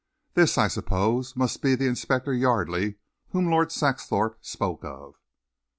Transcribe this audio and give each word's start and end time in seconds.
This, 0.33 0.57
I 0.57 0.67
suppose, 0.67 1.35
must 1.35 1.61
be 1.61 1.75
the 1.75 1.85
Inspector 1.85 2.33
Yardley 2.33 2.95
whom 3.33 3.45
Lord 3.51 3.71
Saxthorpe 3.71 4.39
spoke 4.43 4.83
of." 4.83 5.19